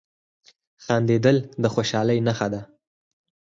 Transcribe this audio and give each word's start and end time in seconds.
•خندېدل 0.83 1.37
د 1.61 1.63
خوشحالۍ 1.73 2.19
نښه 2.27 2.47
ده. 2.53 2.61